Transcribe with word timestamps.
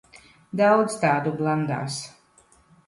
Daudz 0.61 0.95
tādu 1.03 1.37
blandās. 1.43 2.01